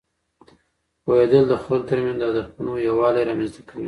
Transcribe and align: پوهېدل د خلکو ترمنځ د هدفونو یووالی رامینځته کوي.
پوهېدل 1.03 1.43
د 1.49 1.53
خلکو 1.63 1.87
ترمنځ 1.89 2.17
د 2.19 2.23
هدفونو 2.29 2.71
یووالی 2.87 3.21
رامینځته 3.29 3.61
کوي. 3.67 3.79